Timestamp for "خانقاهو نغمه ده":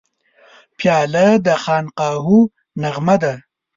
1.63-3.33